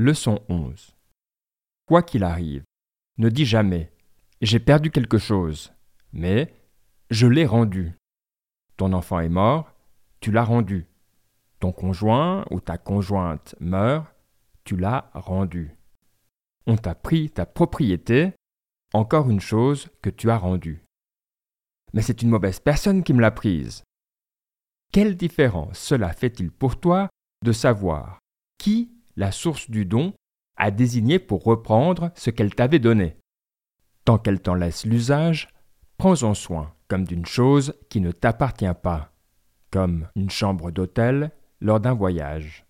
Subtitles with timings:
[0.00, 0.94] Leçon 11.
[1.84, 2.62] Quoi qu'il arrive,
[3.16, 3.90] ne dis jamais
[4.40, 5.72] J'ai perdu quelque chose,
[6.12, 6.54] mais
[7.10, 7.94] Je l'ai rendu.
[8.76, 9.74] Ton enfant est mort,
[10.20, 10.86] tu l'as rendu.
[11.58, 14.06] Ton conjoint ou ta conjointe meurt,
[14.62, 15.76] tu l'as rendu.
[16.68, 18.34] On t'a pris ta propriété,
[18.94, 20.84] encore une chose que tu as rendue.
[21.92, 23.82] Mais c'est une mauvaise personne qui me l'a prise.
[24.92, 27.08] Quelle différence cela fait-il pour toi
[27.42, 28.20] de savoir
[28.58, 30.14] qui la source du don
[30.56, 33.16] a désigné pour reprendre ce qu'elle t'avait donné
[34.04, 35.48] Tant qu'elle t'en laisse l'usage,
[35.96, 39.12] prends-en soin comme d'une chose qui ne t'appartient pas,
[39.70, 42.64] comme une chambre d'hôtel lors d'un voyage.